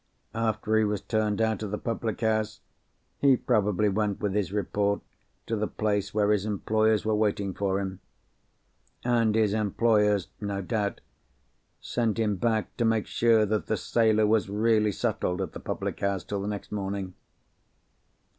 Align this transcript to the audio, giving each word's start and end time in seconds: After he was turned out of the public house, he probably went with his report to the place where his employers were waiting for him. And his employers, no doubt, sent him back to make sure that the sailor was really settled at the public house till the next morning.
After 0.33 0.75
he 0.77 0.83
was 0.83 0.99
turned 1.01 1.39
out 1.41 1.61
of 1.61 1.69
the 1.69 1.77
public 1.77 2.21
house, 2.21 2.59
he 3.19 3.37
probably 3.37 3.87
went 3.87 4.19
with 4.19 4.33
his 4.33 4.51
report 4.51 4.99
to 5.45 5.55
the 5.55 5.67
place 5.67 6.11
where 6.11 6.31
his 6.31 6.43
employers 6.43 7.05
were 7.05 7.13
waiting 7.13 7.53
for 7.53 7.79
him. 7.79 7.99
And 9.03 9.35
his 9.35 9.53
employers, 9.53 10.29
no 10.39 10.59
doubt, 10.63 11.01
sent 11.81 12.17
him 12.17 12.37
back 12.37 12.75
to 12.77 12.83
make 12.83 13.05
sure 13.05 13.45
that 13.45 13.67
the 13.67 13.77
sailor 13.77 14.25
was 14.25 14.49
really 14.49 14.91
settled 14.91 15.39
at 15.39 15.51
the 15.51 15.59
public 15.59 15.99
house 15.99 16.23
till 16.23 16.41
the 16.41 16.47
next 16.47 16.71
morning. 16.71 17.13